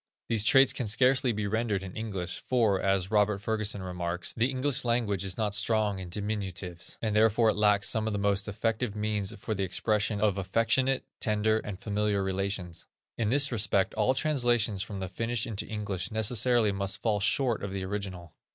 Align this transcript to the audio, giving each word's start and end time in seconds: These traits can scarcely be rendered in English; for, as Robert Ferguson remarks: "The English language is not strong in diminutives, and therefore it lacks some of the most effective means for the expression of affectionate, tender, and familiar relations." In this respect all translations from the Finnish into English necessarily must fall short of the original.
These 0.29 0.45
traits 0.45 0.73
can 0.73 0.87
scarcely 0.87 1.31
be 1.31 1.45
rendered 1.45 1.83
in 1.83 1.95
English; 1.95 2.41
for, 2.47 2.81
as 2.81 3.11
Robert 3.11 3.37
Ferguson 3.37 3.83
remarks: 3.83 4.33
"The 4.33 4.49
English 4.49 4.83
language 4.83 5.23
is 5.23 5.37
not 5.37 5.53
strong 5.53 5.99
in 5.99 6.09
diminutives, 6.09 6.97
and 7.03 7.15
therefore 7.15 7.49
it 7.51 7.55
lacks 7.55 7.87
some 7.87 8.07
of 8.07 8.13
the 8.13 8.17
most 8.17 8.47
effective 8.47 8.95
means 8.95 9.31
for 9.37 9.53
the 9.53 9.61
expression 9.61 10.19
of 10.19 10.39
affectionate, 10.39 11.05
tender, 11.19 11.59
and 11.59 11.77
familiar 11.79 12.23
relations." 12.23 12.87
In 13.19 13.29
this 13.29 13.51
respect 13.51 13.93
all 13.93 14.15
translations 14.15 14.81
from 14.81 14.99
the 15.01 15.07
Finnish 15.07 15.45
into 15.45 15.67
English 15.67 16.09
necessarily 16.09 16.71
must 16.71 17.03
fall 17.03 17.19
short 17.19 17.61
of 17.61 17.71
the 17.71 17.83
original. 17.85 18.33